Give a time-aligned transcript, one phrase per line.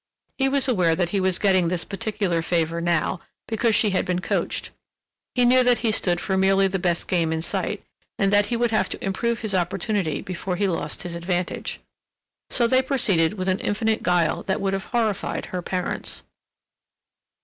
[0.39, 4.17] He was aware that he was getting this particular favor now because she had been
[4.19, 4.71] coached;
[5.35, 7.83] he knew that he stood for merely the best game in sight,
[8.17, 11.81] and that he would have to improve his opportunity before he lost his advantage.
[12.49, 16.23] So they proceeded with an infinite guile that would have horrified her parents.